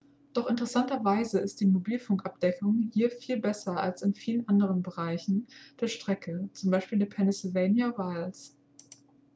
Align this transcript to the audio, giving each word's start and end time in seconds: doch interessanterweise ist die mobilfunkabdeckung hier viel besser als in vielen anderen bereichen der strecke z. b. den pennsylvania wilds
doch 0.33 0.47
interessanterweise 0.47 1.37
ist 1.41 1.61
die 1.61 1.67
mobilfunkabdeckung 1.67 2.89
hier 2.91 3.11
viel 3.11 3.39
besser 3.39 3.77
als 3.77 4.01
in 4.01 4.15
vielen 4.15 4.47
anderen 4.49 4.81
bereichen 4.81 5.45
der 5.79 5.89
strecke 5.89 6.49
z. 6.53 6.71
b. 6.71 6.79
den 6.97 7.07
pennsylvania 7.07 7.95
wilds 7.95 8.57